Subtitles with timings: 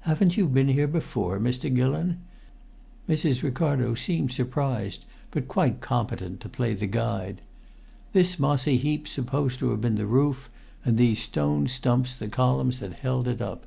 [0.00, 1.74] "Haven't you been here before, Mr.
[1.74, 2.20] Gillon?"
[3.08, 3.42] Mrs.
[3.42, 7.40] Ricardo seemed surprised, but quite competent to play the guide.
[8.12, 10.50] "This mossy heap's supposed to have been the roof,
[10.84, 13.64] and these stone stumps the columns that held it up.